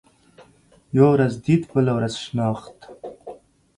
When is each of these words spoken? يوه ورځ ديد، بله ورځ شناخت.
يوه 0.95 1.09
ورځ 1.13 1.33
ديد، 1.45 1.61
بله 1.71 1.91
ورځ 1.97 2.13
شناخت. 2.23 2.77